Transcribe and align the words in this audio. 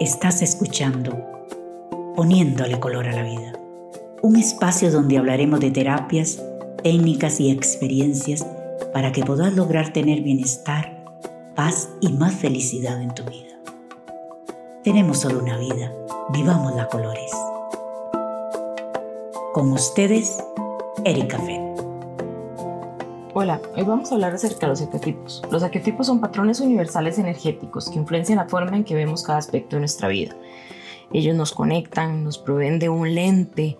Estás 0.00 0.42
escuchando 0.42 1.16
Poniéndole 2.16 2.78
color 2.78 3.08
a 3.08 3.12
la 3.12 3.22
vida, 3.22 3.52
un 4.20 4.36
espacio 4.36 4.90
donde 4.90 5.16
hablaremos 5.16 5.60
de 5.60 5.70
terapias, 5.70 6.42
técnicas 6.82 7.40
y 7.40 7.50
experiencias 7.50 8.46
para 8.92 9.12
que 9.12 9.22
puedas 9.22 9.54
lograr 9.54 9.92
tener 9.92 10.20
bienestar, 10.20 11.04
paz 11.54 11.88
y 12.00 12.12
más 12.12 12.34
felicidad 12.34 13.00
en 13.00 13.14
tu 13.14 13.24
vida. 13.24 13.58
Tenemos 14.84 15.18
solo 15.18 15.38
una 15.38 15.56
vida, 15.56 15.92
vivamos 16.32 16.74
la 16.74 16.88
colores. 16.88 17.32
Con 19.54 19.72
ustedes, 19.72 20.36
Erika 21.04 21.38
Fett. 21.38 21.71
Hola, 23.42 23.60
hoy 23.74 23.82
vamos 23.82 24.08
a 24.08 24.14
hablar 24.14 24.32
acerca 24.32 24.60
de 24.60 24.68
los 24.68 24.82
arquetipos. 24.82 25.42
Los 25.50 25.64
arquetipos 25.64 26.06
son 26.06 26.20
patrones 26.20 26.60
universales 26.60 27.18
energéticos 27.18 27.90
que 27.90 27.98
influencian 27.98 28.38
la 28.38 28.48
forma 28.48 28.76
en 28.76 28.84
que 28.84 28.94
vemos 28.94 29.24
cada 29.24 29.38
aspecto 29.38 29.74
de 29.74 29.80
nuestra 29.80 30.06
vida. 30.06 30.36
Ellos 31.12 31.34
nos 31.34 31.50
conectan, 31.50 32.22
nos 32.22 32.38
proveen 32.38 32.78
de 32.78 32.88
un 32.88 33.12
lente 33.16 33.76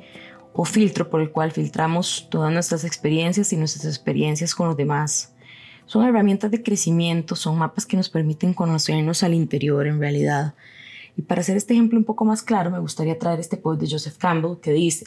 o 0.52 0.64
filtro 0.64 1.08
por 1.08 1.20
el 1.20 1.30
cual 1.30 1.52
filtramos 1.52 2.26
todas 2.28 2.52
nuestras 2.52 2.82
experiencias 2.82 3.52
y 3.52 3.56
nuestras 3.56 3.84
experiencias 3.84 4.56
con 4.56 4.66
los 4.66 4.76
demás. 4.76 5.32
Son 5.86 6.04
herramientas 6.04 6.50
de 6.50 6.64
crecimiento, 6.64 7.36
son 7.36 7.56
mapas 7.56 7.86
que 7.86 7.96
nos 7.96 8.10
permiten 8.10 8.54
conocernos 8.54 9.22
al 9.22 9.32
interior 9.32 9.86
en 9.86 10.00
realidad. 10.00 10.54
Y 11.16 11.22
para 11.22 11.42
hacer 11.42 11.56
este 11.56 11.74
ejemplo 11.74 12.00
un 12.00 12.04
poco 12.04 12.24
más 12.24 12.42
claro, 12.42 12.72
me 12.72 12.80
gustaría 12.80 13.16
traer 13.16 13.38
este 13.38 13.58
post 13.58 13.80
de 13.80 13.88
Joseph 13.88 14.16
Campbell 14.18 14.58
que 14.60 14.72
dice, 14.72 15.04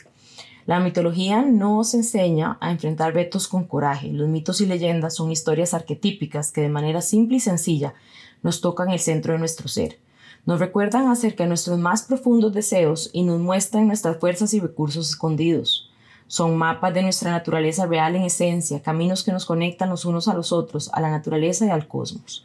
la 0.66 0.80
mitología 0.80 1.44
nos 1.44 1.94
enseña 1.94 2.58
a 2.60 2.72
enfrentar 2.72 3.14
retos 3.14 3.48
con 3.48 3.66
coraje. 3.66 4.12
Los 4.12 4.28
mitos 4.28 4.62
y 4.62 4.66
leyendas 4.66 5.16
son 5.16 5.32
historias 5.32 5.76
arquetípicas 5.76 6.52
que 6.52 6.62
de 6.62 6.70
manera 6.70 7.02
simple 7.02 7.38
y 7.38 7.40
sencilla 7.40 7.94
nos 8.42 8.62
tocan 8.62 8.90
el 8.90 9.00
centro 9.00 9.34
de 9.34 9.40
nuestro 9.40 9.68
ser. 9.68 10.00
Nos 10.46 10.60
recuerdan 10.60 11.08
acerca 11.08 11.44
de 11.44 11.50
nuestros 11.50 11.78
más 11.78 12.04
profundos 12.04 12.52
deseos 12.52 13.12
y 13.14 13.24
nos 13.24 13.40
muestran 13.40 13.88
nuestras 13.88 14.18
fuerzas 14.18 14.56
y 14.56 14.60
recursos 14.60 15.10
escondidos. 15.10 15.92
Son 16.28 16.58
mapas 16.58 16.96
de 16.96 17.04
nuestra 17.04 17.30
naturaleza 17.30 17.86
real 17.86 18.16
en 18.16 18.24
esencia, 18.24 18.82
caminos 18.82 19.24
que 19.24 19.32
nos 19.32 19.46
conectan 19.46 19.90
los 19.90 20.06
unos 20.06 20.28
a 20.28 20.34
los 20.34 20.52
otros, 20.52 20.90
a 20.94 21.00
la 21.00 21.12
naturaleza 21.12 21.68
y 21.68 21.70
al 21.70 21.88
cosmos. 21.88 22.44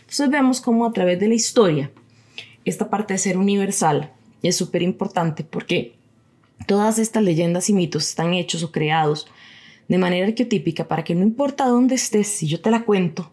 Entonces 0.00 0.28
vemos 0.28 0.60
cómo 0.60 0.84
a 0.84 0.92
través 0.92 1.18
de 1.18 1.28
la 1.28 1.34
historia, 1.34 1.90
esta 2.66 2.90
parte 2.90 3.14
de 3.14 3.18
ser 3.18 3.38
universal 3.38 4.12
es 4.42 4.56
súper 4.56 4.82
importante 4.82 5.42
porque 5.42 6.01
Todas 6.66 6.98
estas 6.98 7.22
leyendas 7.22 7.68
y 7.70 7.72
mitos 7.72 8.08
están 8.08 8.34
hechos 8.34 8.62
o 8.62 8.72
creados 8.72 9.26
de 9.88 9.98
manera 9.98 10.26
arquetípica 10.26 10.88
para 10.88 11.04
que 11.04 11.14
no 11.14 11.22
importa 11.22 11.66
dónde 11.66 11.96
estés, 11.96 12.28
si 12.28 12.46
yo 12.46 12.60
te 12.60 12.70
la 12.70 12.84
cuento, 12.84 13.32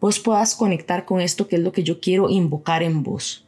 vos 0.00 0.18
puedas 0.18 0.54
conectar 0.54 1.04
con 1.04 1.20
esto 1.20 1.46
que 1.46 1.56
es 1.56 1.62
lo 1.62 1.72
que 1.72 1.82
yo 1.82 2.00
quiero 2.00 2.30
invocar 2.30 2.82
en 2.82 3.02
vos. 3.02 3.46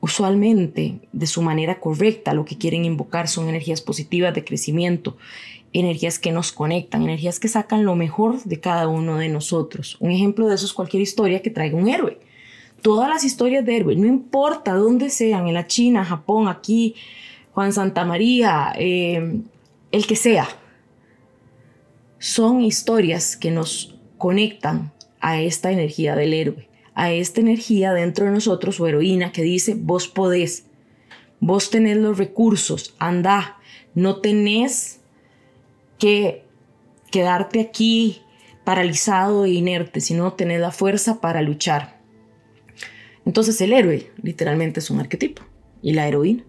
Usualmente, 0.00 1.00
de 1.12 1.26
su 1.26 1.42
manera 1.42 1.80
correcta, 1.80 2.34
lo 2.34 2.44
que 2.44 2.58
quieren 2.58 2.84
invocar 2.84 3.28
son 3.28 3.48
energías 3.48 3.80
positivas 3.80 4.34
de 4.34 4.44
crecimiento, 4.44 5.16
energías 5.72 6.18
que 6.18 6.32
nos 6.32 6.52
conectan, 6.52 7.02
energías 7.02 7.40
que 7.40 7.48
sacan 7.48 7.84
lo 7.84 7.96
mejor 7.96 8.42
de 8.44 8.60
cada 8.60 8.88
uno 8.88 9.16
de 9.16 9.28
nosotros. 9.28 9.96
Un 10.00 10.10
ejemplo 10.10 10.48
de 10.48 10.54
eso 10.54 10.66
es 10.66 10.72
cualquier 10.72 11.02
historia 11.02 11.42
que 11.42 11.50
traiga 11.50 11.76
un 11.76 11.88
héroe. 11.88 12.20
Todas 12.82 13.08
las 13.08 13.24
historias 13.24 13.64
de 13.64 13.76
héroes, 13.76 13.98
no 13.98 14.06
importa 14.06 14.74
dónde 14.74 15.10
sean, 15.10 15.48
en 15.48 15.54
la 15.54 15.66
China, 15.66 16.04
Japón, 16.04 16.48
aquí, 16.48 16.94
Juan 17.56 17.72
Santa 17.72 18.04
María, 18.04 18.74
eh, 18.76 19.40
el 19.90 20.06
que 20.06 20.14
sea. 20.14 20.46
Son 22.18 22.60
historias 22.60 23.34
que 23.34 23.50
nos 23.50 23.96
conectan 24.18 24.92
a 25.20 25.40
esta 25.40 25.72
energía 25.72 26.14
del 26.16 26.34
héroe, 26.34 26.68
a 26.94 27.12
esta 27.12 27.40
energía 27.40 27.94
dentro 27.94 28.26
de 28.26 28.32
nosotros 28.32 28.78
o 28.78 28.86
heroína 28.86 29.32
que 29.32 29.40
dice, 29.40 29.74
vos 29.74 30.06
podés, 30.06 30.66
vos 31.40 31.70
tenés 31.70 31.96
los 31.96 32.18
recursos, 32.18 32.94
anda, 32.98 33.56
no 33.94 34.20
tenés 34.20 35.00
que 35.98 36.44
quedarte 37.10 37.60
aquí 37.60 38.20
paralizado 38.64 39.46
e 39.46 39.52
inerte, 39.52 40.02
sino 40.02 40.34
tenés 40.34 40.60
la 40.60 40.72
fuerza 40.72 41.22
para 41.22 41.40
luchar. 41.40 42.02
Entonces 43.24 43.58
el 43.62 43.72
héroe 43.72 44.12
literalmente 44.22 44.80
es 44.80 44.90
un 44.90 45.00
arquetipo 45.00 45.40
y 45.80 45.94
la 45.94 46.06
heroína. 46.06 46.44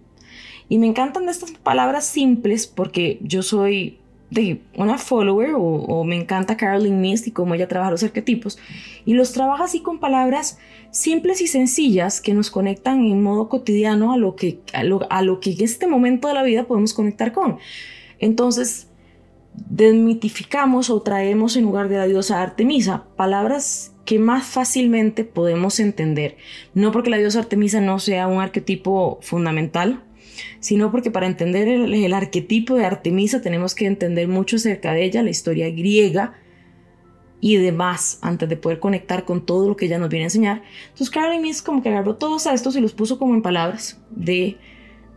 Y 0.70 0.78
me 0.78 0.88
encantan 0.88 1.30
estas 1.30 1.52
palabras 1.52 2.06
simples 2.06 2.68
porque 2.68 3.20
yo 3.22 3.42
soy 3.42 4.00
de 4.30 4.62
una 4.76 4.98
follower 4.98 5.54
o, 5.56 6.04
me 6.04 6.18
encanta 6.18 6.58
Carolyn 6.58 7.00
Mist 7.00 7.28
y 7.28 7.32
cómo 7.32 7.56
ella 7.56 7.68
trabaja 7.68 7.92
los 7.92 8.04
arquetipos 8.04 8.60
y 9.06 9.14
los 9.14 9.32
trabaja 9.32 9.64
así 9.64 9.80
con 9.80 10.00
palabras 10.00 10.60
simples 10.92 11.42
y 11.42 11.48
sencillas 11.48 12.20
que 12.20 12.34
nos 12.34 12.52
conectan 12.52 13.06
en 13.06 13.24
modo 13.24 13.48
cotidiano 13.48 14.12
a 14.12 14.18
lo 14.18 14.36
que, 14.36 14.60
a 14.74 14.84
lo, 14.84 15.08
a 15.10 15.22
lo 15.22 15.40
que 15.40 15.52
en 15.54 15.64
este 15.64 15.88
momento 15.88 16.28
de 16.28 16.34
la 16.34 16.44
vida 16.44 16.66
podemos 16.66 16.94
conectar 16.94 17.32
con. 17.32 17.58
Entonces, 18.20 18.88
desmitificamos 19.70 20.90
o 20.90 21.02
traemos 21.02 21.56
en 21.56 21.64
lugar 21.64 21.90
de 21.90 21.98
la 21.98 22.08
diosa 22.08 22.42
Artemisa 22.42 23.06
palabras 23.16 23.94
que 24.06 24.20
más 24.20 24.46
fácilmente 24.46 25.24
podemos 25.24 25.80
entender. 25.80 26.38
No 26.74 26.92
porque 26.92 27.10
la 27.10 27.18
diosa 27.18 27.40
Artemisa 27.40 27.82
no 27.82 28.00
sea 28.00 28.28
un 28.28 28.42
arquetipo 28.42 29.20
fundamental, 29.22 30.04
sino 30.60 30.92
porque 30.92 31.12
para 31.12 31.28
entender 31.28 31.68
el, 31.68 32.14
arquetipo 32.14 32.76
de 32.76 32.86
Artemisa 32.86 33.42
tenemos 33.42 33.76
que 33.76 33.86
entender 33.86 34.28
mucho 34.28 34.56
acerca 34.58 34.94
de 34.94 35.06
ella, 35.06 35.24
la 35.24 35.30
historia 35.30 35.70
griega 35.70 36.34
y 37.40 37.58
demás, 37.58 38.20
antes 38.22 38.50
de 38.50 38.58
poder 38.58 38.80
conectar 38.80 39.26
con 39.26 39.46
todo 39.46 39.68
lo 39.68 39.78
que 39.78 39.86
ella 39.86 40.00
nos 40.00 40.10
viene 40.10 40.24
a 40.24 40.28
enseñar. 40.28 40.64
Entonces 40.84 41.10
Carolyn 41.10 41.42
Miss 41.42 41.62
como 41.62 41.84
que 41.84 41.90
agarró 41.90 42.16
todos 42.16 42.46
estos 42.48 42.76
y 42.76 42.82
los 42.82 42.94
puso 42.94 43.20
como 43.20 43.36
en 43.36 43.42
palabras 43.42 44.02
de, 44.10 44.58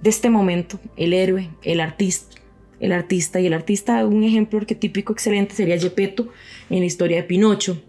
de 0.03 0.11
este 0.11 0.31
momento, 0.31 0.79
el 0.97 1.13
héroe, 1.13 1.51
el 1.63 1.81
artista, 1.81 2.37
el 2.81 2.93
artista 2.93 3.41
y 3.41 3.47
el 3.47 3.53
artista, 3.53 4.07
un 4.07 4.25
ejemplo 4.25 4.59
arquetípico 4.59 5.13
excelente 5.13 5.55
sería 5.55 5.79
Gepetto 5.79 6.29
en 6.69 6.81
la 6.81 6.87
historia 6.87 7.19
de 7.19 7.23
Pinocho. 7.25 7.83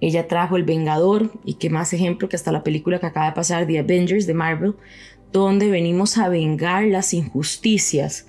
Ella 0.00 0.28
trajo 0.28 0.56
El 0.56 0.64
Vengador 0.64 1.30
y 1.44 1.54
qué 1.54 1.68
más 1.68 1.92
ejemplo 1.92 2.28
que 2.28 2.36
hasta 2.36 2.52
la 2.52 2.62
película 2.62 2.98
que 2.98 3.06
acaba 3.06 3.26
de 3.26 3.32
pasar, 3.32 3.66
The 3.66 3.80
Avengers 3.80 4.26
de 4.26 4.34
Marvel, 4.34 4.74
donde 5.32 5.70
venimos 5.70 6.18
a 6.18 6.28
vengar 6.28 6.84
las 6.84 7.14
injusticias. 7.14 8.26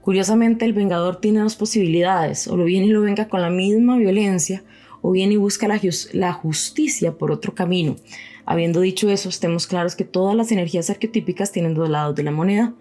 Curiosamente, 0.00 0.64
el 0.64 0.74
vengador 0.74 1.20
tiene 1.20 1.40
dos 1.40 1.56
posibilidades, 1.56 2.46
o 2.48 2.56
lo 2.56 2.64
viene 2.64 2.86
y 2.86 2.90
lo 2.90 3.00
venga 3.00 3.28
con 3.28 3.40
la 3.40 3.50
misma 3.50 3.96
violencia, 3.96 4.62
o 5.00 5.10
viene 5.10 5.34
y 5.34 5.38
busca 5.38 5.66
la, 5.68 6.32
justicia 6.32 7.16
por 7.16 7.30
otro 7.30 7.54
camino. 7.54 7.96
Habiendo 8.44 8.80
dicho 8.80 9.10
eso, 9.10 9.30
estemos 9.30 9.66
claros 9.66 9.96
que 9.96 10.04
todas 10.04 10.36
las 10.36 10.52
energías 10.52 10.90
arquetípicas 10.90 11.52
tienen 11.52 11.74
dos 11.74 11.88
lados 11.88 12.14
de 12.14 12.22
la 12.22 12.30
moneda. 12.30 12.74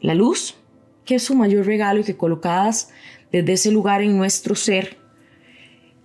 La 0.00 0.14
luz, 0.14 0.56
que 1.06 1.14
es 1.14 1.22
su 1.22 1.34
mayor 1.34 1.64
regalo 1.64 2.00
y 2.00 2.04
que 2.04 2.16
colocadas 2.16 2.90
desde 3.32 3.54
ese 3.54 3.70
lugar 3.70 4.02
en 4.02 4.16
nuestro 4.16 4.54
ser, 4.54 4.98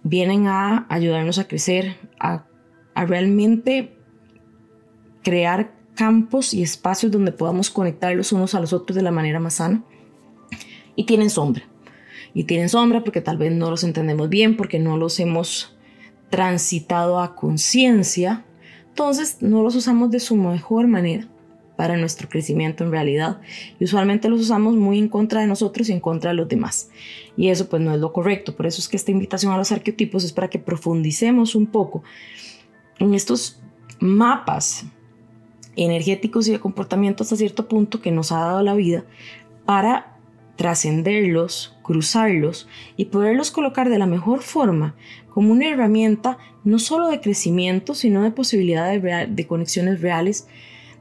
vienen 0.04 0.48
a 0.48 0.86
ayudarnos 0.90 1.38
a 1.40 1.48
crecer, 1.48 1.98
a, 2.20 2.46
a 2.94 3.06
realmente 3.06 3.94
crear 5.22 5.79
campos 6.00 6.54
y 6.54 6.64
espacios 6.64 7.12
donde 7.12 7.34
podamos 7.34 7.70
conectar 7.70 8.16
los 8.16 8.32
unos 8.32 8.56
a 8.56 8.62
los 8.62 8.72
otros 8.72 8.96
de 8.96 9.02
la 9.02 9.12
manera 9.12 9.42
más 9.42 9.56
sana. 9.56 9.84
Y 10.96 11.04
tienen 11.04 11.30
sombra. 11.30 11.66
Y 12.34 12.46
tienen 12.46 12.70
sombra 12.70 13.04
porque 13.04 13.20
tal 13.20 13.38
vez 13.38 13.52
no 13.52 13.70
los 13.70 13.84
entendemos 13.84 14.30
bien, 14.30 14.56
porque 14.56 14.80
no 14.80 14.96
los 14.96 15.20
hemos 15.20 15.78
transitado 16.30 17.20
a 17.20 17.36
conciencia. 17.36 18.46
Entonces 18.88 19.42
no 19.42 19.62
los 19.62 19.76
usamos 19.76 20.10
de 20.10 20.22
su 20.22 20.38
mejor 20.38 20.88
manera 20.88 21.28
para 21.76 21.98
nuestro 21.98 22.30
crecimiento 22.30 22.86
en 22.86 22.92
realidad. 22.92 23.42
Y 23.78 23.84
usualmente 23.84 24.30
los 24.30 24.40
usamos 24.40 24.76
muy 24.76 25.00
en 25.00 25.10
contra 25.10 25.42
de 25.42 25.48
nosotros 25.48 25.90
y 25.90 25.92
en 25.92 26.00
contra 26.00 26.30
de 26.30 26.38
los 26.38 26.48
demás. 26.48 26.92
Y 27.36 27.50
eso 27.50 27.68
pues 27.68 27.82
no 27.82 27.94
es 27.94 28.00
lo 28.00 28.14
correcto. 28.14 28.56
Por 28.56 28.68
eso 28.68 28.80
es 28.80 28.88
que 28.88 28.96
esta 28.96 29.12
invitación 29.12 29.52
a 29.52 29.58
los 29.58 29.74
arquetipos 29.74 30.24
es 30.24 30.32
para 30.32 30.50
que 30.50 30.60
profundicemos 30.60 31.56
un 31.56 31.68
poco 31.68 32.04
en 33.00 33.14
estos 33.14 33.60
mapas 34.00 34.86
energéticos 35.84 36.48
y 36.48 36.52
de 36.52 36.60
comportamiento 36.60 37.24
hasta 37.24 37.36
cierto 37.36 37.68
punto 37.68 38.02
que 38.02 38.12
nos 38.12 38.32
ha 38.32 38.40
dado 38.40 38.64
la 38.64 38.74
vida 38.74 39.06
para 39.66 40.18
trascenderlos, 40.56 41.78
cruzarlos 41.84 42.68
y 42.98 43.06
poderlos 43.06 43.50
colocar 43.50 43.90
de 43.90 43.98
la 43.98 44.06
mejor 44.06 44.42
forma 44.42 44.96
como 45.30 45.52
una 45.52 45.70
herramienta 45.70 46.38
no 46.66 46.80
solo 46.80 47.08
de 47.08 47.22
crecimiento, 47.22 47.96
sino 47.96 48.24
de 48.24 48.32
posibilidades 48.32 49.02
de 49.34 49.48
conexiones 49.48 50.02
reales, 50.02 50.48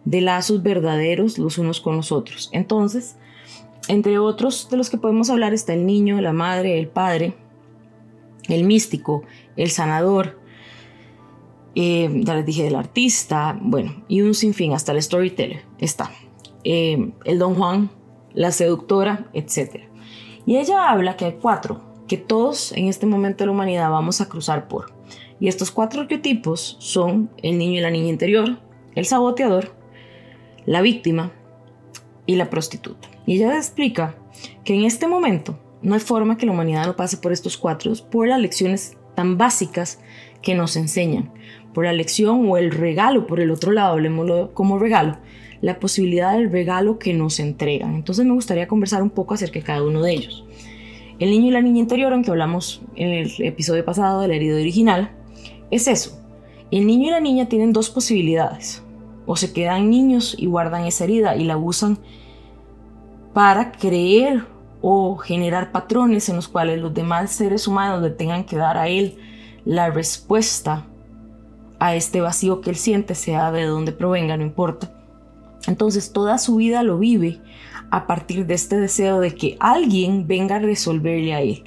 de 0.05 0.21
lazos 0.21 0.63
verdaderos 0.63 1.39
los 1.39 1.59
unos 1.59 1.81
con 1.81 1.97
los 1.97 2.13
otros. 2.13 2.51
Entonces, 2.53 3.17
entre 3.89 4.19
otros 4.19 4.69
de 4.71 4.77
los 4.77 4.91
que 4.91 4.99
podemos 4.99 5.29
hablar 5.29 5.53
está 5.53 5.75
el 5.75 5.87
niño, 5.87 6.21
la 6.21 6.33
madre, 6.33 6.79
el 6.79 6.87
padre, 6.87 7.35
el 8.49 8.65
místico, 8.65 9.25
el 9.57 9.71
sanador, 9.71 10.39
eh, 11.81 12.11
ya 12.25 12.35
les 12.35 12.45
dije 12.45 12.65
del 12.65 12.75
artista, 12.75 13.57
bueno, 13.63 14.03
y 14.09 14.23
un 14.23 14.35
sinfín, 14.35 14.73
hasta 14.73 14.91
el 14.91 15.01
storyteller 15.01 15.63
está. 15.79 16.11
Eh, 16.65 17.13
el 17.25 17.39
Don 17.39 17.55
Juan, 17.55 17.89
la 18.35 18.51
seductora, 18.51 19.31
etc. 19.33 19.83
Y 20.45 20.57
ella 20.57 20.91
habla 20.91 21.17
que 21.17 21.27
hay 21.27 21.37
cuatro, 21.41 21.81
que 22.09 22.17
todos 22.17 22.73
en 22.73 22.89
este 22.89 23.07
momento 23.07 23.45
de 23.45 23.47
la 23.47 23.53
humanidad 23.53 23.93
vamos 23.93 24.21
a 24.21 24.29
cruzar 24.29 24.67
por. 24.67 24.93
Y 25.39 25.47
estos 25.47 25.71
cuatro 25.71 26.01
arquetipos 26.01 26.77
son 26.81 27.31
el 27.45 27.59
niño 27.59 27.79
y 27.79 27.83
la 27.83 27.91
niña 27.91 28.09
interior, 28.09 28.59
el 28.97 29.07
saboteador, 29.07 29.73
la 30.67 30.81
víctima 30.81 31.31
y 32.27 32.35
la 32.35 32.51
prostituta. 32.51 33.09
Y 33.25 33.37
ella 33.37 33.57
explica 33.57 34.17
que 34.65 34.75
en 34.75 34.83
este 34.83 35.07
momento 35.07 35.57
no 35.81 35.95
hay 35.95 36.01
forma 36.01 36.37
que 36.39 36.47
la 36.47 36.51
humanidad 36.51 36.87
no 36.87 36.97
pase 36.97 37.19
por 37.19 37.31
estos 37.31 37.57
cuatro, 37.57 37.93
por 38.11 38.27
las 38.27 38.41
lecciones 38.41 38.97
tan 39.15 39.39
básicas 39.39 40.01
que 40.43 40.55
nos 40.55 40.77
enseñan, 40.77 41.33
por 41.75 41.85
la 41.85 41.93
lección 41.93 42.49
o 42.49 42.56
el 42.56 42.70
regalo, 42.70 43.26
por 43.26 43.41
el 43.41 43.50
otro 43.50 43.73
lado, 43.73 43.93
hablemoslo 43.93 44.53
como 44.55 44.79
regalo, 44.79 45.19
la 45.61 45.81
posibilidad 45.81 46.32
del 46.32 46.50
regalo 46.50 46.99
que 46.99 47.15
nos 47.15 47.41
entregan. 47.41 47.94
Entonces 47.94 48.25
me 48.25 48.32
gustaría 48.32 48.69
conversar 48.69 49.03
un 49.03 49.11
poco 49.11 49.35
acerca 49.35 49.59
de 49.59 49.65
cada 49.65 49.82
uno 49.82 50.03
de 50.03 50.12
ellos. 50.12 50.44
El 51.19 51.31
niño 51.31 51.49
y 51.49 51.50
la 51.50 51.62
niña 51.62 51.81
interior, 51.81 52.12
aunque 52.12 52.31
hablamos 52.31 52.81
en 52.94 53.11
el 53.11 53.32
episodio 53.41 53.85
pasado 53.85 54.20
de 54.20 54.29
la 54.29 54.35
herida 54.35 54.56
original, 54.56 55.11
es 55.70 55.88
eso. 55.88 56.20
El 56.70 56.87
niño 56.87 57.09
y 57.09 57.11
la 57.11 57.20
niña 57.20 57.49
tienen 57.49 57.73
dos 57.73 57.91
posibilidades. 57.91 58.82
O 59.26 59.37
se 59.37 59.53
quedan 59.53 59.91
niños 59.91 60.37
y 60.38 60.47
guardan 60.47 60.85
esa 60.85 61.05
herida 61.05 61.37
y 61.37 61.44
la 61.44 61.56
usan 61.56 61.99
para 63.35 63.73
creer 63.73 64.44
o 64.81 65.17
generar 65.17 65.73
patrones 65.73 66.29
en 66.29 66.37
los 66.37 66.49
cuales 66.49 66.81
los 66.81 66.94
demás 66.94 67.32
seres 67.32 67.67
humanos 67.67 68.03
le 68.03 68.11
tengan 68.11 68.44
que 68.44 68.56
dar 68.56 68.76
a 68.76 68.88
él 68.88 69.17
la 69.65 69.91
respuesta 69.91 70.87
a 71.79 71.95
este 71.95 72.21
vacío 72.21 72.61
que 72.61 72.71
él 72.71 72.77
siente, 72.77 73.15
sea 73.15 73.53
de 73.53 73.65
donde 73.65 73.93
provenga, 73.93 74.37
no 74.37 74.43
importa. 74.43 74.93
Entonces 75.67 76.13
toda 76.13 76.39
su 76.39 76.57
vida 76.57 76.83
lo 76.83 76.99
vive 76.99 77.41
a 77.91 78.07
partir 78.07 78.47
de 78.47 78.55
este 78.55 78.79
deseo 78.79 79.21
de 79.21 79.35
que 79.35 79.57
alguien 79.61 80.27
venga 80.27 80.57
a 80.57 80.61
resolverle 80.61 81.35
a 81.35 81.41
él. 81.41 81.65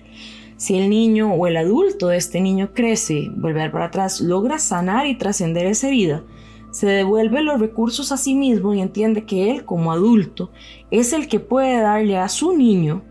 Si 0.57 0.77
el 0.77 0.89
niño 0.89 1.33
o 1.33 1.47
el 1.47 1.57
adulto 1.57 2.09
de 2.09 2.17
este 2.17 2.39
niño 2.39 2.71
crece, 2.73 3.31
volver 3.35 3.71
para 3.71 3.85
atrás, 3.85 4.21
logra 4.21 4.59
sanar 4.59 5.07
y 5.07 5.17
trascender 5.17 5.65
esa 5.65 5.87
herida, 5.87 6.23
se 6.71 6.87
devuelve 6.87 7.41
los 7.41 7.59
recursos 7.59 8.11
a 8.11 8.17
sí 8.17 8.33
mismo 8.33 8.73
y 8.73 8.81
entiende 8.81 9.25
que 9.25 9.51
él 9.51 9.65
como 9.65 9.91
adulto 9.91 10.51
es 10.89 11.13
el 11.13 11.27
que 11.27 11.39
puede 11.39 11.81
darle 11.81 12.17
a 12.17 12.29
su 12.29 12.55
niño 12.55 13.03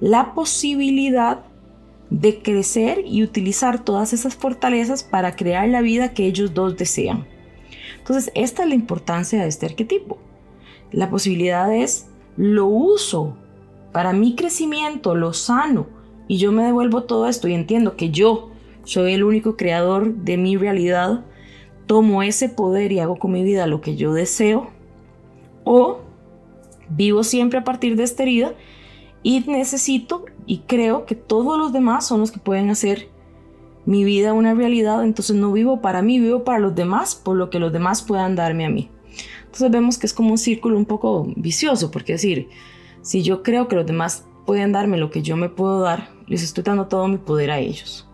la 0.00 0.34
posibilidad 0.34 1.44
de 2.10 2.40
crecer 2.40 3.02
y 3.04 3.22
utilizar 3.22 3.84
todas 3.84 4.12
esas 4.12 4.36
fortalezas 4.36 5.02
para 5.02 5.34
crear 5.34 5.68
la 5.68 5.80
vida 5.80 6.12
que 6.12 6.26
ellos 6.26 6.54
dos 6.54 6.76
desean. 6.76 7.26
Entonces, 7.98 8.30
esta 8.34 8.62
es 8.62 8.68
la 8.68 8.74
importancia 8.74 9.42
de 9.42 9.48
este 9.48 9.66
arquetipo. 9.66 10.18
La 10.92 11.10
posibilidad 11.10 11.74
es, 11.74 12.06
lo 12.36 12.66
uso 12.66 13.36
para 13.92 14.12
mi 14.12 14.36
crecimiento, 14.36 15.14
lo 15.14 15.32
sano, 15.32 15.86
y 16.28 16.38
yo 16.38 16.52
me 16.52 16.64
devuelvo 16.64 17.04
todo 17.04 17.28
esto 17.28 17.48
y 17.48 17.54
entiendo 17.54 17.96
que 17.96 18.10
yo 18.10 18.50
soy 18.84 19.14
el 19.14 19.24
único 19.24 19.56
creador 19.56 20.14
de 20.14 20.36
mi 20.36 20.56
realidad, 20.56 21.24
tomo 21.86 22.22
ese 22.22 22.48
poder 22.48 22.92
y 22.92 23.00
hago 23.00 23.16
con 23.16 23.32
mi 23.32 23.42
vida 23.42 23.66
lo 23.66 23.80
que 23.80 23.96
yo 23.96 24.12
deseo, 24.12 24.70
o 25.64 26.00
vivo 26.88 27.24
siempre 27.24 27.58
a 27.58 27.64
partir 27.64 27.96
de 27.96 28.04
esta 28.04 28.22
herida 28.22 28.54
y 29.26 29.40
necesito 29.40 30.24
y 30.46 30.58
creo 30.68 31.04
que 31.04 31.16
todos 31.16 31.58
los 31.58 31.72
demás 31.72 32.06
son 32.06 32.20
los 32.20 32.30
que 32.30 32.38
pueden 32.38 32.70
hacer 32.70 33.08
mi 33.84 34.04
vida 34.04 34.32
una 34.32 34.54
realidad, 34.54 35.02
entonces 35.02 35.34
no 35.34 35.50
vivo 35.50 35.80
para 35.80 36.00
mí, 36.00 36.20
vivo 36.20 36.44
para 36.44 36.60
los 36.60 36.76
demás, 36.76 37.16
por 37.16 37.36
lo 37.36 37.50
que 37.50 37.58
los 37.58 37.72
demás 37.72 38.02
puedan 38.02 38.36
darme 38.36 38.66
a 38.66 38.70
mí. 38.70 38.88
Entonces 39.40 39.68
vemos 39.72 39.98
que 39.98 40.06
es 40.06 40.14
como 40.14 40.30
un 40.30 40.38
círculo 40.38 40.78
un 40.78 40.84
poco 40.84 41.26
vicioso, 41.34 41.90
porque 41.90 42.12
es 42.12 42.22
decir, 42.22 42.50
si 43.02 43.24
yo 43.24 43.42
creo 43.42 43.66
que 43.66 43.74
los 43.74 43.84
demás 43.84 44.24
pueden 44.44 44.70
darme 44.70 44.96
lo 44.96 45.10
que 45.10 45.22
yo 45.22 45.36
me 45.36 45.48
puedo 45.48 45.80
dar, 45.80 46.10
les 46.28 46.44
estoy 46.44 46.62
dando 46.62 46.86
todo 46.86 47.08
mi 47.08 47.18
poder 47.18 47.50
a 47.50 47.58
ellos, 47.58 48.08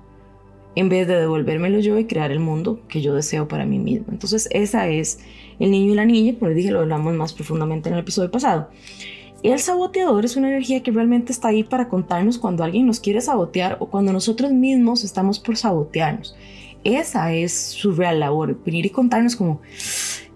en 0.76 0.88
vez 0.88 1.06
de 1.06 1.16
devolvérmelo 1.16 1.78
yo 1.80 1.98
y 1.98 2.06
crear 2.06 2.32
el 2.32 2.40
mundo 2.40 2.80
que 2.88 3.02
yo 3.02 3.12
deseo 3.12 3.48
para 3.48 3.66
mí 3.66 3.78
mismo. 3.78 4.06
Entonces 4.10 4.48
esa 4.50 4.88
es 4.88 5.18
el 5.58 5.72
niño 5.72 5.92
y 5.92 5.94
la 5.94 6.06
niña, 6.06 6.38
como 6.38 6.48
les 6.48 6.56
dije, 6.56 6.70
lo 6.70 6.80
hablamos 6.80 7.12
más 7.12 7.34
profundamente 7.34 7.90
en 7.90 7.96
el 7.96 8.00
episodio 8.00 8.30
pasado. 8.30 8.70
El 9.42 9.58
saboteador 9.58 10.24
es 10.24 10.36
una 10.36 10.48
energía 10.48 10.84
que 10.84 10.92
realmente 10.92 11.32
está 11.32 11.48
ahí 11.48 11.64
para 11.64 11.88
contarnos 11.88 12.38
cuando 12.38 12.62
alguien 12.62 12.86
nos 12.86 13.00
quiere 13.00 13.20
sabotear 13.20 13.76
o 13.80 13.86
cuando 13.86 14.12
nosotros 14.12 14.52
mismos 14.52 15.02
estamos 15.02 15.40
por 15.40 15.56
sabotearnos. 15.56 16.36
Esa 16.84 17.32
es 17.32 17.52
su 17.52 17.92
real 17.92 18.20
labor, 18.20 18.56
venir 18.64 18.86
y 18.86 18.90
contarnos 18.90 19.34
como, 19.34 19.60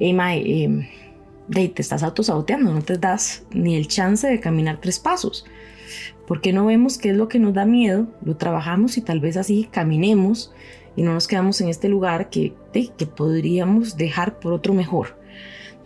hey, 0.00 0.12
mae, 0.12 0.40
eh, 0.44 0.88
te 1.68 1.82
estás 1.82 2.02
autosaboteando, 2.02 2.72
no 2.72 2.82
te 2.82 2.98
das 2.98 3.44
ni 3.52 3.76
el 3.76 3.86
chance 3.86 4.26
de 4.26 4.40
caminar 4.40 4.80
tres 4.80 4.98
pasos. 4.98 5.44
porque 6.26 6.52
no 6.52 6.66
vemos 6.66 6.98
qué 6.98 7.10
es 7.10 7.16
lo 7.16 7.28
que 7.28 7.38
nos 7.38 7.54
da 7.54 7.64
miedo? 7.64 8.08
Lo 8.24 8.36
trabajamos 8.36 8.96
y 8.96 9.00
tal 9.00 9.20
vez 9.20 9.36
así 9.36 9.68
caminemos 9.70 10.52
y 10.96 11.02
no 11.02 11.14
nos 11.14 11.28
quedamos 11.28 11.60
en 11.60 11.68
este 11.68 11.88
lugar 11.88 12.30
que, 12.30 12.52
que 12.72 13.06
podríamos 13.06 13.96
dejar 13.96 14.40
por 14.40 14.52
otro 14.52 14.74
mejor. 14.74 15.16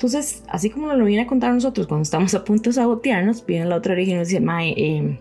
Entonces, 0.01 0.43
así 0.49 0.71
como 0.71 0.87
nos 0.87 0.97
lo 0.97 1.05
viene 1.05 1.25
a 1.25 1.27
contar 1.27 1.53
nosotros 1.53 1.87
cuando 1.87 2.05
estamos 2.05 2.35
a 2.35 2.43
punto 2.43 2.71
de 2.71 2.75
sabotearnos, 2.75 3.45
viene 3.45 3.67
la 3.67 3.77
otra 3.77 3.93
origen 3.93 4.15
y 4.15 4.19
nos 4.21 4.29
dice, 4.29 4.41
Mae, 4.41 4.73
eh, 4.75 5.21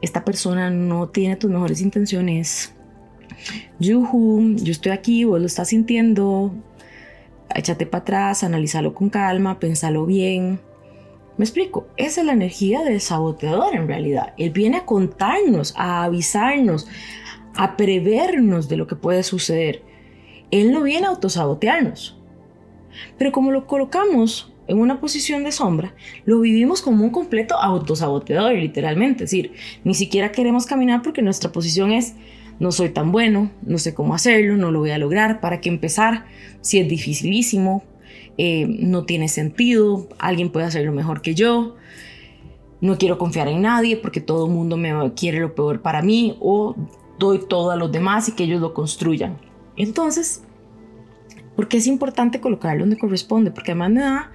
esta 0.00 0.24
persona 0.24 0.70
no 0.70 1.10
tiene 1.10 1.36
tus 1.36 1.50
mejores 1.50 1.82
intenciones. 1.82 2.72
Yuhu, 3.80 4.56
yo 4.56 4.72
estoy 4.72 4.92
aquí, 4.92 5.24
vos 5.24 5.38
lo 5.38 5.44
estás 5.44 5.68
sintiendo. 5.68 6.54
Échate 7.54 7.84
para 7.84 8.00
atrás, 8.00 8.44
analízalo 8.44 8.94
con 8.94 9.10
calma, 9.10 9.60
pensalo 9.60 10.06
bien. 10.06 10.58
Me 11.36 11.44
explico, 11.44 11.86
esa 11.98 12.22
es 12.22 12.26
la 12.26 12.32
energía 12.32 12.80
del 12.84 12.98
saboteador 12.98 13.74
en 13.74 13.88
realidad. 13.88 14.32
Él 14.38 14.52
viene 14.52 14.78
a 14.78 14.86
contarnos, 14.86 15.74
a 15.76 16.04
avisarnos, 16.04 16.88
a 17.54 17.76
prevernos 17.76 18.70
de 18.70 18.78
lo 18.78 18.86
que 18.86 18.96
puede 18.96 19.22
suceder. 19.22 19.82
Él 20.50 20.72
no 20.72 20.82
viene 20.82 21.08
a 21.08 21.10
autosabotearnos. 21.10 22.21
Pero 23.18 23.32
como 23.32 23.50
lo 23.50 23.66
colocamos 23.66 24.52
en 24.68 24.78
una 24.78 25.00
posición 25.00 25.44
de 25.44 25.52
sombra, 25.52 25.94
lo 26.24 26.40
vivimos 26.40 26.82
como 26.82 27.04
un 27.04 27.10
completo 27.10 27.56
autosaboteador, 27.56 28.54
literalmente. 28.54 29.24
Es 29.24 29.30
decir, 29.30 29.52
ni 29.84 29.94
siquiera 29.94 30.32
queremos 30.32 30.66
caminar 30.66 31.02
porque 31.02 31.22
nuestra 31.22 31.52
posición 31.52 31.92
es 31.92 32.14
no 32.58 32.70
soy 32.70 32.90
tan 32.90 33.10
bueno, 33.12 33.50
no 33.62 33.78
sé 33.78 33.92
cómo 33.92 34.14
hacerlo, 34.14 34.56
no 34.56 34.70
lo 34.70 34.80
voy 34.80 34.90
a 34.90 34.98
lograr, 34.98 35.40
para 35.40 35.60
qué 35.60 35.68
empezar, 35.68 36.26
si 36.60 36.78
es 36.78 36.88
dificilísimo, 36.88 37.82
eh, 38.38 38.66
no 38.68 39.04
tiene 39.04 39.28
sentido, 39.28 40.08
alguien 40.18 40.50
puede 40.50 40.66
hacerlo 40.66 40.92
mejor 40.92 41.22
que 41.22 41.34
yo, 41.34 41.74
no 42.80 42.98
quiero 42.98 43.18
confiar 43.18 43.48
en 43.48 43.62
nadie 43.62 43.96
porque 43.96 44.20
todo 44.20 44.46
el 44.46 44.52
mundo 44.52 44.76
me 44.76 44.92
quiere 45.14 45.40
lo 45.40 45.54
peor 45.54 45.82
para 45.82 46.02
mí 46.02 46.36
o 46.40 46.76
doy 47.18 47.40
todo 47.48 47.70
a 47.70 47.76
los 47.76 47.90
demás 47.90 48.28
y 48.28 48.32
que 48.32 48.44
ellos 48.44 48.60
lo 48.60 48.74
construyan. 48.74 49.38
Entonces, 49.76 50.42
porque 51.56 51.76
es 51.76 51.86
importante 51.86 52.40
colocarlo 52.40 52.82
donde 52.82 52.98
corresponde, 52.98 53.50
porque 53.50 53.72
además 53.72 53.90
me 53.90 54.00
da 54.00 54.32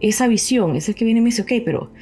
esa 0.00 0.28
visión, 0.28 0.76
es 0.76 0.88
el 0.88 0.94
que 0.94 1.04
viene 1.04 1.18
y 1.18 1.22
me 1.22 1.28
dice, 1.28 1.42
ok, 1.42 1.52
pero 1.64 1.92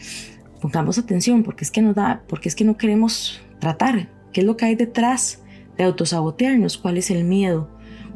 pongamos 0.61 0.99
atención, 0.99 1.43
porque 1.43 1.65
es 1.65 1.71
que 1.71 1.83
no 1.83 1.95
da, 1.95 2.23
porque 2.29 2.49
es 2.49 2.55
que 2.55 2.65
no 2.65 2.77
queremos 2.77 3.41
tratar, 3.59 4.09
qué 4.33 4.41
es 4.41 4.47
lo 4.47 4.57
que 4.57 4.67
hay 4.67 4.75
detrás 4.75 5.43
de 5.77 5.85
autosabotearnos, 5.85 6.79
cuál 6.79 6.97
es 6.97 7.11
el 7.11 7.25
miedo, 7.25 7.71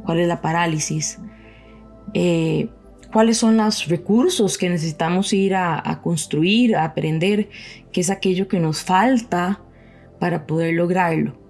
cuál 0.04 0.20
es 0.20 0.28
la 0.28 0.40
parálisis, 0.40 1.18
eh, 2.14 2.68
cuáles 3.12 3.38
son 3.38 3.56
los 3.56 3.88
recursos 3.88 4.58
que 4.58 4.68
necesitamos 4.68 5.32
ir 5.32 5.54
a 5.54 6.00
construir, 6.02 6.76
a 6.76 6.84
aprender, 6.84 7.48
qué 7.92 8.00
es 8.00 8.10
aquello 8.10 8.48
que 8.48 8.60
nos 8.60 8.82
falta 8.82 9.60
para 10.18 10.46
poder 10.46 10.74
lograrlo 10.74 11.41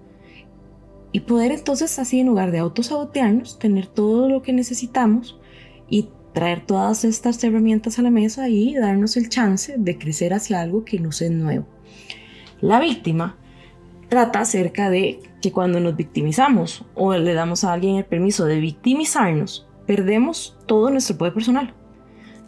y 1.13 1.21
poder 1.21 1.51
entonces 1.51 1.97
así 1.99 2.19
en 2.19 2.27
lugar 2.27 2.51
de 2.51 2.57
autosabotearnos, 2.57 3.59
tener 3.59 3.87
todo 3.87 4.27
lo 4.27 4.41
que 4.41 4.51
necesitamos 4.51 5.39
y 5.87 6.09
traer 6.33 6.65
todas 6.65 7.05
estas 7.05 7.41
herramientas 7.43 7.99
a 7.99 8.01
la 8.01 8.09
mesa 8.09 8.49
y 8.49 8.73
darnos 8.73 9.15
el 9.15 9.29
chance 9.29 9.75
de 9.77 9.97
crecer 9.97 10.33
hacia 10.33 10.59
algo 10.59 10.83
que 10.83 10.99
nos 10.99 11.21
es 11.21 11.31
nuevo. 11.31 11.67
La 12.59 12.79
víctima 12.79 13.37
trata 14.09 14.39
acerca 14.39 14.89
de 14.89 15.19
que 15.41 15.51
cuando 15.51 15.79
nos 15.79 15.95
victimizamos 15.95 16.83
o 16.95 17.13
le 17.13 17.33
damos 17.33 17.63
a 17.63 17.73
alguien 17.73 17.97
el 17.97 18.05
permiso 18.05 18.45
de 18.45 18.59
victimizarnos, 18.59 19.67
perdemos 19.85 20.57
todo 20.65 20.89
nuestro 20.89 21.17
poder 21.17 21.33
personal. 21.33 21.75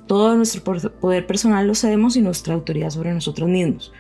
Todo 0.07 0.35
nuestro 0.35 0.63
poder 0.91 1.27
personal 1.27 1.67
lo 1.67 1.75
cedemos 1.75 2.15
y 2.15 2.21
nuestra 2.21 2.55
autoridad 2.55 2.89
sobre 2.89 3.13
nosotros 3.13 3.47
mismos. 3.47 3.93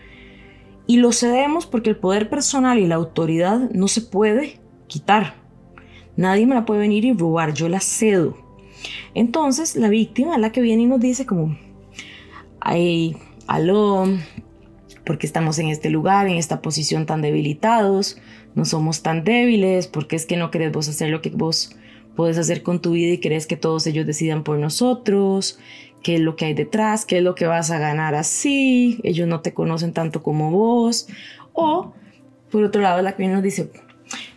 Y 0.87 0.97
lo 0.97 1.11
cedemos 1.11 1.65
porque 1.65 1.89
el 1.89 1.97
poder 1.97 2.29
personal 2.29 2.79
y 2.79 2.87
la 2.87 2.95
autoridad 2.95 3.69
no 3.71 3.87
se 3.87 4.01
puede 4.01 4.59
quitar. 4.87 5.35
Nadie 6.15 6.45
me 6.45 6.55
la 6.55 6.65
puede 6.65 6.81
venir 6.81 7.05
y 7.05 7.13
robar, 7.13 7.53
yo 7.53 7.69
la 7.69 7.79
cedo. 7.79 8.37
Entonces 9.13 9.75
la 9.75 9.89
víctima 9.89 10.35
es 10.35 10.41
la 10.41 10.51
que 10.51 10.61
viene 10.61 10.83
y 10.83 10.85
nos 10.85 10.99
dice 10.99 11.25
como, 11.25 11.57
ay, 12.59 13.17
aló, 13.47 14.05
porque 15.05 15.27
estamos 15.27 15.59
en 15.59 15.69
este 15.69 15.89
lugar, 15.89 16.27
en 16.27 16.37
esta 16.37 16.61
posición 16.61 17.05
tan 17.05 17.21
debilitados, 17.21 18.17
no 18.55 18.65
somos 18.65 19.01
tan 19.01 19.23
débiles, 19.23 19.87
porque 19.87 20.15
es 20.15 20.25
que 20.25 20.37
no 20.37 20.51
querés 20.51 20.71
vos 20.71 20.87
hacer 20.87 21.09
lo 21.09 21.21
que 21.21 21.29
vos 21.29 21.75
puedes 22.15 22.37
hacer 22.37 22.63
con 22.63 22.81
tu 22.81 22.91
vida 22.91 23.13
y 23.13 23.19
crees 23.19 23.45
que 23.45 23.57
todos 23.57 23.85
ellos 23.87 24.05
decidan 24.05 24.43
por 24.43 24.57
nosotros, 24.57 25.59
qué 26.05 26.13
es 26.13 26.21
lo 26.21 26.35
que 26.35 26.45
hay 26.45 26.53
detrás, 26.53 27.03
qué 27.03 27.17
es 27.17 27.23
lo 27.23 27.33
que 27.33 27.47
vas 27.47 27.71
a 27.71 27.79
ganar 27.79 28.13
así, 28.13 28.99
ellos 29.01 29.27
no 29.27 29.41
te 29.41 29.55
conocen 29.55 29.91
tanto 29.91 30.21
como 30.21 30.51
vos. 30.51 31.07
O, 31.51 31.93
por 32.51 32.63
otro 32.63 32.79
lado, 32.83 33.01
la 33.01 33.15
que 33.15 33.27
nos 33.27 33.41
dice, 33.41 33.71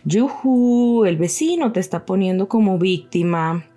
yuhu, 0.03 1.05
el 1.05 1.17
vecino 1.17 1.71
te 1.71 1.79
está 1.79 2.07
poniendo 2.07 2.49
como 2.49 2.79
víctima, 2.79 3.67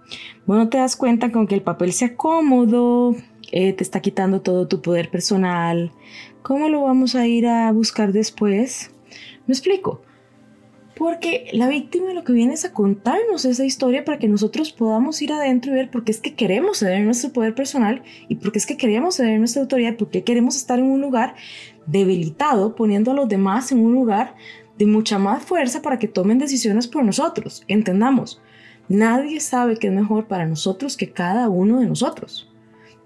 Bueno, 0.46 0.70
te 0.70 0.78
das 0.78 0.96
cuenta 0.96 1.30
con 1.30 1.46
que 1.46 1.54
el 1.54 1.60
papel 1.60 1.92
sea 1.92 2.16
cómodo, 2.16 3.14
eh, 3.50 3.74
te 3.74 3.84
está 3.84 4.00
quitando 4.00 4.40
todo 4.40 4.66
tu 4.68 4.80
poder 4.80 5.10
personal. 5.10 5.92
¿Cómo 6.40 6.70
lo 6.70 6.84
vamos 6.84 7.14
a 7.14 7.26
ir 7.26 7.46
a 7.46 7.70
buscar 7.72 8.14
después? 8.14 8.90
Me 9.46 9.52
explico. 9.52 10.00
Porque 10.96 11.48
la 11.52 11.68
víctima 11.68 12.12
lo 12.12 12.22
que 12.22 12.34
viene 12.34 12.52
es 12.52 12.64
a 12.64 12.72
contarnos 12.72 13.44
esa 13.44 13.64
historia 13.64 14.04
para 14.04 14.18
que 14.18 14.28
nosotros 14.28 14.72
podamos 14.72 15.22
ir 15.22 15.32
adentro 15.32 15.72
y 15.72 15.74
ver 15.74 15.90
por 15.90 16.04
qué 16.04 16.12
es 16.12 16.20
que 16.20 16.34
queremos 16.34 16.78
ceder 16.78 17.02
nuestro 17.02 17.32
poder 17.32 17.54
personal 17.54 18.02
y 18.28 18.34
por 18.36 18.52
qué 18.52 18.58
es 18.58 18.66
que 18.66 18.76
queremos 18.76 19.16
ceder 19.16 19.38
nuestra 19.38 19.62
autoridad, 19.62 19.96
por 19.96 20.10
qué 20.10 20.22
queremos 20.22 20.56
estar 20.56 20.78
en 20.78 20.84
un 20.84 21.00
lugar 21.00 21.34
debilitado, 21.86 22.76
poniendo 22.76 23.12
a 23.12 23.14
los 23.14 23.28
demás 23.28 23.72
en 23.72 23.80
un 23.80 23.94
lugar 23.94 24.34
de 24.78 24.86
mucha 24.86 25.18
más 25.18 25.42
fuerza 25.42 25.80
para 25.80 25.98
que 25.98 26.08
tomen 26.08 26.38
decisiones 26.38 26.86
por 26.86 27.04
nosotros. 27.04 27.64
Entendamos, 27.68 28.42
nadie 28.88 29.40
sabe 29.40 29.78
qué 29.78 29.86
es 29.86 29.92
mejor 29.92 30.26
para 30.26 30.46
nosotros 30.46 30.96
que 30.96 31.10
cada 31.10 31.48
uno 31.48 31.80
de 31.80 31.86
nosotros. 31.86 32.50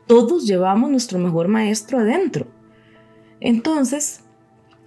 Todos 0.06 0.46
llevamos 0.46 0.90
nuestro 0.90 1.18
mejor 1.18 1.48
maestro 1.48 1.98
adentro. 1.98 2.46
Entonces, 3.40 4.24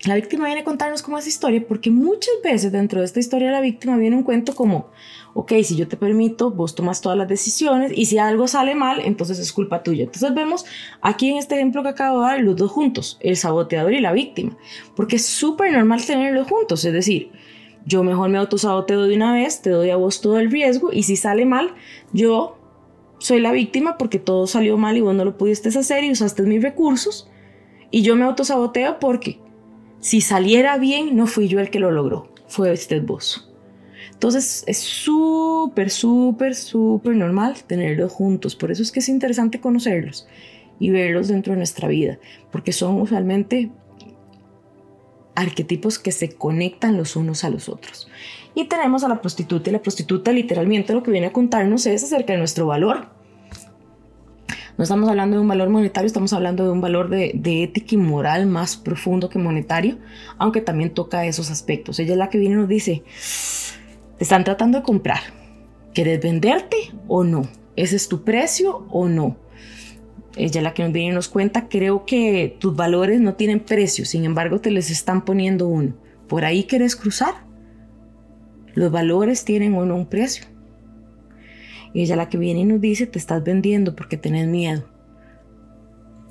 la 0.06 0.16
víctima 0.16 0.46
viene 0.46 0.62
a 0.62 0.64
contarnos 0.64 1.02
como 1.02 1.18
esa 1.18 1.28
historia 1.28 1.64
porque 1.68 1.92
muchas 1.92 2.34
veces 2.44 2.72
dentro 2.72 3.00
de 3.00 3.06
esta 3.06 3.20
historia 3.20 3.52
la 3.52 3.60
víctima 3.60 3.98
viene 3.98 4.16
un 4.16 4.24
cuento 4.24 4.56
como, 4.56 4.88
ok, 5.34 5.54
si 5.64 5.76
yo 5.76 5.88
te 5.88 5.98
permito, 5.98 6.52
vos 6.52 6.74
tomas 6.74 7.02
todas 7.02 7.18
las 7.18 7.28
decisiones 7.28 7.92
y 7.94 8.06
si 8.06 8.18
algo 8.18 8.48
sale 8.48 8.76
mal, 8.76 9.02
entonces 9.04 9.40
es 9.40 9.52
culpa 9.52 9.84
tuya. 9.84 10.06
Entonces 10.06 10.34
vemos 10.34 10.66
aquí 11.02 11.30
en 11.30 11.38
este 11.38 11.56
ejemplo 11.56 11.84
que 11.84 11.90
acabo 11.90 12.22
de 12.22 12.28
dar 12.28 12.42
los 12.42 12.56
dos 12.56 12.72
juntos, 12.72 13.18
el 13.20 13.36
saboteador 13.36 13.94
y 13.94 14.00
la 14.00 14.14
víctima, 14.14 14.58
porque 14.96 15.18
es 15.18 15.26
súper 15.26 15.74
normal 15.74 16.06
tenerlos 16.06 16.48
juntos, 16.48 16.86
es 16.86 16.94
decir, 16.94 17.32
yo 17.86 18.04
mejor 18.04 18.30
me 18.30 18.38
autosaboteo 18.38 19.04
de 19.04 19.16
una 19.16 19.34
vez, 19.34 19.62
te 19.62 19.70
doy 19.70 19.90
a 19.90 19.98
vos 19.98 20.22
todo 20.22 20.40
el 20.40 20.52
riesgo 20.52 20.94
y 20.94 21.04
si 21.04 21.16
sale 21.16 21.46
mal, 21.46 21.74
yo 22.14 22.58
soy 23.18 23.42
la 23.42 23.52
víctima 23.52 23.98
porque 23.98 24.20
todo 24.20 24.48
salió 24.48 24.78
mal 24.78 24.96
y 24.96 25.02
vos 25.02 25.14
no 25.14 25.26
lo 25.26 25.38
pudiste 25.38 25.70
hacer 25.70 26.04
y 26.06 26.12
usaste 26.12 26.44
mis 26.44 26.62
recursos 26.62 27.30
y 27.92 28.02
yo 28.02 28.16
me 28.16 28.24
autosaboteo 28.26 29.00
porque 29.00 29.40
si 30.00 30.22
saliera 30.22 30.78
bien, 30.78 31.16
no 31.16 31.28
fui 31.28 31.48
yo 31.48 31.60
el 31.60 31.70
que 31.70 31.80
lo 31.80 31.92
logró, 31.92 32.34
fue 32.48 32.72
usted 32.72 33.04
vos. 33.04 33.50
Entonces 34.12 34.64
es 34.68 34.78
súper, 34.78 35.90
súper, 35.90 36.56
súper 36.56 37.16
normal 37.16 37.56
tenerlos 37.66 38.12
juntos. 38.12 38.56
Por 38.56 38.72
eso 38.72 38.84
es 38.84 38.92
que 38.92 39.00
es 39.00 39.10
interesante 39.10 39.62
conocerlos 39.62 40.28
y 40.80 40.90
verlos 40.90 41.28
dentro 41.28 41.54
de 41.54 41.58
nuestra 41.58 41.88
vida, 41.88 42.20
porque 42.52 42.74
son 42.74 43.00
usualmente 43.02 43.72
arquetipos 45.36 46.00
que 46.00 46.12
se 46.12 46.30
conectan 46.30 46.98
los 46.98 47.16
unos 47.16 47.44
a 47.44 47.50
los 47.50 47.70
otros. 47.70 48.10
Y 48.56 48.66
tenemos 48.66 49.04
a 49.04 49.08
la 49.08 49.22
prostituta 49.22 49.70
y 49.70 49.74
la 49.74 49.82
prostituta 49.82 50.32
literalmente 50.32 50.94
lo 50.94 51.04
que 51.04 51.12
viene 51.12 51.28
a 51.28 51.34
contarnos 51.34 51.86
es 51.86 52.04
acerca 52.04 52.34
de 52.34 52.40
nuestro 52.40 52.66
valor, 52.66 53.08
no 54.80 54.84
estamos 54.84 55.10
hablando 55.10 55.36
de 55.36 55.42
un 55.42 55.48
valor 55.50 55.68
monetario, 55.68 56.08
estamos 56.08 56.32
hablando 56.32 56.64
de 56.64 56.72
un 56.72 56.80
valor 56.80 57.10
de, 57.10 57.64
ética 57.64 57.96
y 57.96 57.98
moral 57.98 58.46
más 58.46 58.78
profundo 58.78 59.28
que 59.28 59.38
monetario, 59.38 59.98
aunque 60.38 60.62
también 60.62 60.94
toca 60.94 61.26
esos 61.26 61.52
aspectos. 61.52 62.00
Ella 62.00 62.14
es 62.14 62.18
la 62.18 62.30
que 62.30 62.38
viene 62.38 62.56
y 62.56 62.60
nos 62.60 62.70
dice, 62.70 63.04
te 64.18 64.24
están 64.24 64.46
tratando 64.46 64.78
de 64.78 64.86
comprar, 64.86 65.20
¿quieres 65.94 66.22
venderte 66.22 66.78
o 67.10 67.26
no? 67.26 67.42
¿Ese 67.76 67.98
es 67.98 68.08
tu 68.08 68.24
precio 68.24 68.88
o 68.90 69.10
no? 69.10 69.36
Ella 70.38 70.62
es 70.62 70.64
la 70.64 70.74
que 70.74 70.84
nos 70.84 70.94
viene 70.94 71.10
y 71.10 71.14
nos 71.14 71.28
cuenta, 71.28 71.68
creo 71.68 72.06
que 72.06 72.56
tus 72.58 72.74
valores 72.74 73.20
no 73.20 73.34
tienen 73.34 73.60
precio, 73.60 74.06
sin 74.06 74.24
embargo 74.24 74.62
te 74.62 74.72
les 74.72 74.90
están 74.92 75.26
poniendo 75.26 75.68
uno. 75.68 75.94
¿Por 76.30 76.46
ahí 76.46 76.64
quieres 76.64 76.96
cruzar? 76.96 77.34
Los 78.76 78.94
valores 78.94 79.44
tienen 79.44 79.76
o 79.76 79.86
no 79.86 79.98
un 79.98 80.06
precio. 80.06 80.46
Y 81.94 82.02
ella 82.02 82.16
la 82.16 82.30
que 82.30 82.38
viene 82.38 82.62
y 82.62 82.66
nos 82.66 82.82
dice, 82.82 83.08
te 83.08 83.20
estás 83.20 83.44
vendiendo 83.44 83.96
porque 83.96 84.18
tenés 84.18 84.48
miedo. 84.48 84.86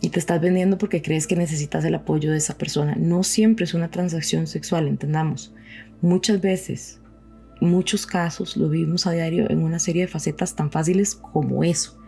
Y 0.01 0.11
te 0.11 0.21
estás 0.21 0.41
vendiendo 0.41 0.79
porque 0.79 1.03
crees 1.03 1.27
que 1.27 1.35
necesitas 1.35 1.85
el 1.85 1.95
apoyo 1.95 2.31
de 2.31 2.39
esa 2.39 2.57
persona. 2.57 2.95
No 2.97 3.25
siempre 3.25 3.65
es 3.65 3.75
una 3.75 3.91
transacción 3.91 4.47
sexual, 4.47 4.87
entendamos. 4.87 5.53
Muchas 6.01 6.41
veces, 6.41 7.01
muchos 7.61 8.07
casos 8.07 8.57
lo 8.57 8.69
vivimos 8.69 9.07
a 9.07 9.13
diario 9.13 9.51
en 9.51 9.63
una 9.63 9.81
serie 9.81 10.03
de 10.03 10.09
facetas 10.09 10.55
tan 10.55 10.71
fáciles 10.71 11.17
como 11.17 11.65
eso. 11.65 11.99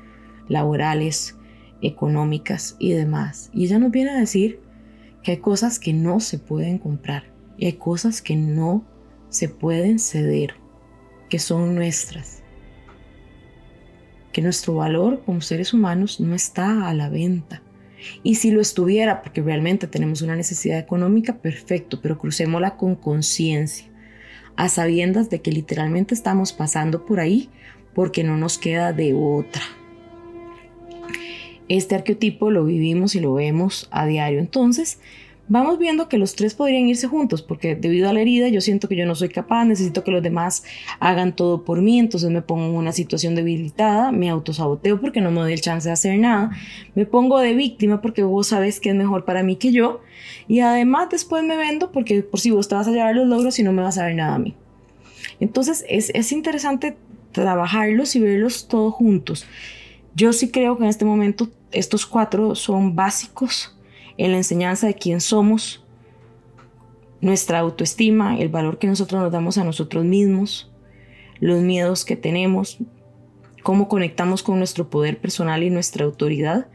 Laborales, 0.49 1.37
económicas 1.83 2.77
y 2.79 2.93
demás. 2.93 3.51
Y 3.53 3.65
ella 3.65 3.81
nos 3.81 3.91
viene 3.91 4.11
a 4.11 4.21
decir 4.21 4.61
que 5.25 5.33
hay 5.33 5.39
cosas 5.39 5.81
que 5.81 5.93
no 5.93 6.21
se 6.21 6.39
pueden 6.39 6.79
comprar. 6.79 7.25
Y 7.57 7.67
hay 7.67 7.73
cosas 7.75 8.23
que 8.23 8.37
no 8.37 8.85
se 9.29 9.49
pueden 9.49 9.99
ceder, 9.99 10.55
que 11.29 11.39
son 11.39 11.75
nuestras 11.75 12.40
que 14.33 14.43
nuestro 14.43 14.75
valor 14.75 15.23
como 15.25 15.41
seres 15.41 15.73
humanos 15.75 16.21
no 16.21 16.35
está 16.35 16.89
a 16.89 16.95
la 16.95 17.09
venta. 17.09 17.63
Y 18.23 18.37
si 18.37 18.51
lo 18.51 18.61
estuviera, 18.61 19.23
porque 19.23 19.43
realmente 19.43 19.87
tenemos 19.87 20.23
una 20.23 20.37
necesidad 20.37 20.79
económica, 20.79 21.39
perfecto, 21.39 22.01
pero 22.01 22.19
crucémosla 22.19 22.77
con 22.77 22.95
conciencia, 22.97 23.87
a 24.57 24.69
sabiendas 24.69 25.31
de 25.31 25.41
que 25.43 25.53
literalmente 25.53 26.15
estamos 26.15 26.53
pasando 26.53 27.05
por 27.05 27.21
ahí 27.21 27.51
porque 27.95 28.25
no 28.25 28.37
nos 28.37 28.59
queda 28.59 28.93
de 28.93 29.15
otra. 29.15 29.63
Este 31.69 31.95
arquetipo 31.95 32.51
lo 32.51 32.65
vivimos 32.65 33.15
y 33.15 33.21
lo 33.21 33.35
vemos 33.35 33.89
a 33.91 34.07
diario. 34.07 34.41
Entonces, 34.41 34.99
vamos 35.51 35.81
viendo 35.81 36.09
que 36.09 36.17
los 36.17 36.37
tres 36.37 36.55
podrían 36.55 36.87
irse 36.87 37.09
juntos, 37.09 37.43
porque 37.43 37.75
debido 37.75 38.09
a 38.09 38.13
la 38.13 38.21
herida 38.21 38.49
yo 38.49 38.61
siento 38.61 38.89
que 38.89 38.95
yo 38.95 39.05
no 39.05 39.17
soy 39.17 39.29
capaz, 39.29 39.65
necesito 39.65 40.05
que 40.05 40.13
los 40.13 40.23
demás 40.23 40.63
hagan 41.01 41.35
todo 41.35 41.65
por 41.65 41.83
mí, 41.83 41.99
entonces 41.99 42.31
me 42.31 42.41
pongo 42.41 42.67
en 42.67 42.77
una 42.77 42.93
situación 42.93 43.35
debilitada, 43.35 44.13
me 44.13 44.31
autosaboteo 44.31 45.01
porque 45.01 45.21
no 45.21 45.33
me 45.33 45.41
doy 45.41 45.53
el 45.53 45.61
chance 45.61 45.89
de 45.89 45.93
hacer 45.93 46.19
nada, 46.21 46.53
me 46.95 47.05
pongo 47.05 47.41
de 47.41 47.55
víctima 47.55 48.01
porque 48.01 48.23
vos 48.23 48.47
sabes 48.47 48.79
que 48.79 48.91
es 48.91 48.95
mejor 48.95 49.25
para 49.25 49.43
mí 49.43 49.57
que 49.57 49.73
yo, 49.73 50.03
y 50.47 50.61
además 50.61 51.09
después 51.11 51.43
me 51.43 51.57
vendo 51.57 51.91
porque 51.91 52.23
por 52.23 52.39
si 52.39 52.53
vos 52.53 52.69
te 52.69 52.77
vas 52.77 52.87
a 52.87 52.93
llevar 52.93 53.17
los 53.17 53.27
logros 53.27 53.59
y 53.59 53.65
no 53.65 53.73
me 53.73 53.83
vas 53.83 53.99
a 53.99 54.05
dar 54.05 54.15
nada 54.15 54.37
a 54.37 54.39
mí. 54.39 54.55
Entonces 55.41 55.85
es, 55.89 56.11
es 56.15 56.31
interesante 56.31 56.97
trabajarlos 57.33 58.15
y 58.15 58.21
verlos 58.21 58.69
todos 58.69 58.95
juntos. 58.95 59.47
Yo 60.15 60.33
sí 60.33 60.51
creo 60.53 60.77
que 60.77 60.85
en 60.85 60.91
este 60.91 61.05
momento 61.05 61.49
estos 61.73 62.07
cuatro 62.07 62.55
son 62.55 62.95
básicos 62.95 63.75
en 64.17 64.33
la 64.33 64.39
enseñanza 64.39 64.87
de 64.87 64.95
quién 64.95 65.21
somos, 65.21 65.85
nuestra 67.21 67.59
autoestima, 67.59 68.39
el 68.39 68.49
valor 68.49 68.79
que 68.79 68.87
nosotros 68.87 69.21
nos 69.21 69.33
damos 69.33 69.59
a 69.59 69.65
nosotros 69.65 70.05
mismos, 70.05 70.71
los 71.39 71.61
miedos 71.61 72.05
que 72.05 72.17
tenemos, 72.17 72.79
cómo 73.63 73.89
conectamos 73.89 74.43
con 74.43 74.59
nuestro 74.59 74.89
poder 74.89 75.19
personal 75.19 75.63
y 75.63 75.71
nuestra 75.71 76.05
autoridad 76.05 76.69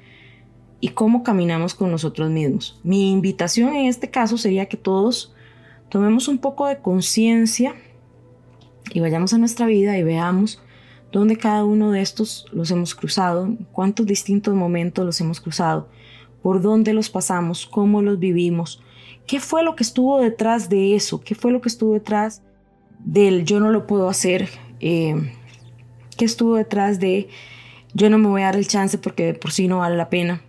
y 0.80 0.90
cómo 0.90 1.24
caminamos 1.24 1.74
con 1.74 1.90
nosotros 1.92 2.30
mismos. 2.30 2.80
Mi 2.84 3.12
invitación 3.12 3.76
en 3.76 3.88
este 3.88 4.10
caso 4.10 4.38
sería 4.38 4.68
que 4.68 4.78
todos 4.78 5.34
tomemos 5.90 6.28
un 6.28 6.38
poco 6.38 6.68
de 6.68 6.78
conciencia 6.78 7.76
y 8.92 9.00
vayamos 9.00 9.34
a 9.34 9.38
nuestra 9.38 9.66
vida 9.66 9.98
y 9.98 10.04
veamos 10.04 10.62
dónde 11.12 11.38
cada 11.38 11.64
uno 11.64 11.92
de 11.92 12.02
estos 12.02 12.46
los 12.52 12.70
hemos 12.72 12.94
cruzado, 12.94 13.56
cuántos 13.72 14.06
distintos 14.06 14.54
momentos 14.54 15.06
los 15.06 15.20
hemos 15.22 15.42
cruzado 15.42 15.88
por 16.46 16.62
dónde 16.62 16.94
los 16.94 17.10
pasamos, 17.10 17.66
cómo 17.66 18.04
los 18.04 18.20
vivimos, 18.20 18.80
qué 19.26 19.40
fue 19.40 19.64
lo 19.64 19.76
que 19.76 19.82
estuvo 19.82 20.20
detrás 20.20 20.70
de 20.70 20.96
eso, 20.96 21.22
qué 21.22 21.34
fue 21.34 21.52
lo 21.52 21.60
que 21.60 21.70
estuvo 21.70 21.94
detrás 21.94 22.44
del 23.00 23.46
yo 23.46 23.60
no 23.60 23.72
lo 23.72 23.88
puedo 23.88 24.08
hacer, 24.10 24.48
eh, 24.80 25.34
qué 26.16 26.24
estuvo 26.24 26.54
detrás 26.54 27.00
de 27.00 27.30
yo 27.96 28.12
no 28.12 28.20
me 28.20 28.28
voy 28.28 28.44
a 28.44 28.46
dar 28.46 28.58
el 28.58 28.68
chance 28.68 29.00
porque 29.00 29.34
por 29.34 29.54
sí 29.54 29.68
no 29.68 29.80
vale 29.80 29.98
la 29.98 30.12
pena, 30.12 30.44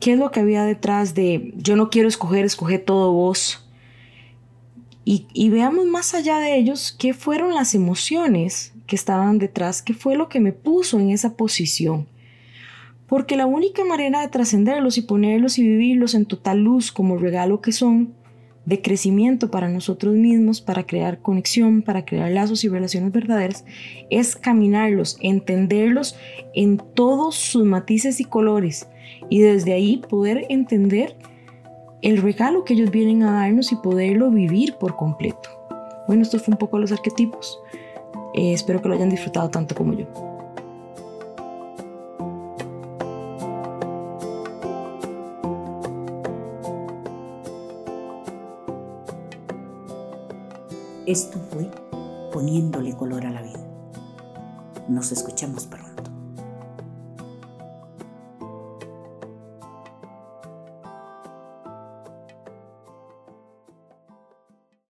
qué 0.00 0.14
es 0.14 0.18
lo 0.18 0.32
que 0.32 0.40
había 0.40 0.64
detrás 0.64 1.14
de 1.14 1.54
yo 1.58 1.76
no 1.76 1.90
quiero 1.90 2.08
escoger, 2.08 2.44
escoge 2.44 2.80
todo 2.80 3.12
vos. 3.12 3.64
Y, 5.04 5.28
y 5.32 5.48
veamos 5.48 5.86
más 5.86 6.12
allá 6.14 6.40
de 6.40 6.56
ellos 6.56 6.92
qué 6.98 7.14
fueron 7.14 7.54
las 7.54 7.76
emociones 7.76 8.74
que 8.88 8.96
estaban 8.96 9.38
detrás, 9.38 9.80
qué 9.80 9.94
fue 9.94 10.16
lo 10.16 10.28
que 10.28 10.40
me 10.40 10.50
puso 10.50 10.98
en 10.98 11.10
esa 11.10 11.36
posición 11.36 12.08
porque 13.06 13.36
la 13.36 13.46
única 13.46 13.84
manera 13.84 14.20
de 14.20 14.28
trascenderlos 14.28 14.98
y 14.98 15.02
ponerlos 15.02 15.58
y 15.58 15.62
vivirlos 15.62 16.14
en 16.14 16.26
total 16.26 16.60
luz 16.60 16.90
como 16.92 17.16
regalo 17.16 17.60
que 17.60 17.72
son, 17.72 18.14
de 18.66 18.80
crecimiento 18.80 19.50
para 19.50 19.68
nosotros 19.68 20.14
mismos, 20.14 20.60
para 20.60 20.84
crear 20.86 21.20
conexión, 21.20 21.82
para 21.82 22.04
crear 22.04 22.30
lazos 22.30 22.64
y 22.64 22.68
relaciones 22.68 23.12
verdaderas, 23.12 23.64
es 24.10 24.36
caminarlos, 24.36 25.18
entenderlos 25.20 26.16
en 26.54 26.78
todos 26.94 27.34
sus 27.34 27.64
matices 27.64 28.20
y 28.20 28.24
colores 28.24 28.88
y 29.28 29.40
desde 29.40 29.72
ahí 29.74 29.98
poder 30.08 30.46
entender 30.48 31.16
el 32.02 32.18
regalo 32.18 32.64
que 32.64 32.74
ellos 32.74 32.90
vienen 32.90 33.22
a 33.22 33.32
darnos 33.32 33.72
y 33.72 33.76
poderlo 33.76 34.30
vivir 34.30 34.74
por 34.74 34.96
completo. 34.96 35.50
Bueno, 36.06 36.22
esto 36.22 36.38
fue 36.38 36.52
un 36.52 36.58
poco 36.58 36.78
los 36.78 36.92
arquetipos. 36.92 37.58
Eh, 38.34 38.52
espero 38.52 38.82
que 38.82 38.88
lo 38.88 38.94
hayan 38.94 39.10
disfrutado 39.10 39.48
tanto 39.50 39.74
como 39.74 39.94
yo. 39.94 40.33
Esto 51.14 51.38
fue 51.48 51.70
poniéndole 52.32 52.96
color 52.96 53.24
a 53.24 53.30
la 53.30 53.40
vida. 53.40 53.64
Nos 54.88 55.12
escuchamos 55.12 55.64
pronto. 55.64 55.83